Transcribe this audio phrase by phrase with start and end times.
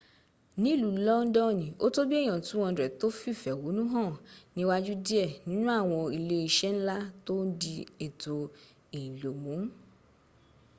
[0.63, 4.11] nìlú londoni o tó bìí èyàn 200 tó fìfè éhónú hàn
[4.55, 7.73] níwájú dìé nínú àwọn ilé isé nla tó n di
[8.05, 8.35] ètò
[9.01, 9.55] ìlò mu